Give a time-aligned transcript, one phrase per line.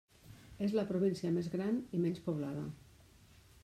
[0.67, 2.69] És la província més gran i menys poblada.